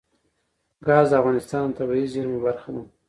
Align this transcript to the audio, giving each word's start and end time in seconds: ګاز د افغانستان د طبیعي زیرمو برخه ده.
ګاز 0.85 1.07
د 1.11 1.13
افغانستان 1.21 1.65
د 1.69 1.73
طبیعي 1.79 2.07
زیرمو 2.13 2.39
برخه 2.45 2.69
ده. 2.75 2.83